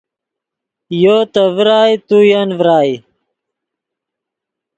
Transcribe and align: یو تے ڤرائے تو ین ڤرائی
یو 1.03 1.17
تے 1.33 1.43
ڤرائے 1.55 1.95
تو 2.07 2.17
ین 2.31 2.49
ڤرائی 2.59 2.93